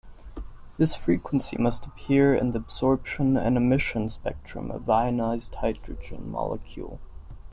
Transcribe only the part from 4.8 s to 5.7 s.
ionized